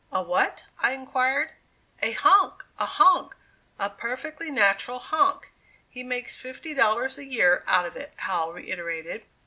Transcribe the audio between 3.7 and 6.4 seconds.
a perfectly natural honk! he makes